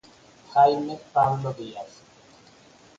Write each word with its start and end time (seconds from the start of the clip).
Jaime 0.53 0.97
Pablo 1.13 1.53
Díaz. 1.53 2.01